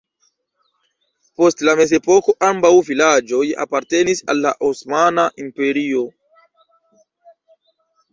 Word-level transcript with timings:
Post 1.41 1.59
la 1.67 1.73
mezepoko 1.79 2.33
ambaŭ 2.47 2.71
vilaĝoj 2.87 3.41
apartenis 3.65 4.23
al 4.35 4.41
la 4.47 4.55
Osmana 4.69 5.27
Imperio. 5.45 6.01